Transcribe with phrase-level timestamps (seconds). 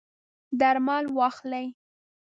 [0.59, 1.67] درمل واخلئ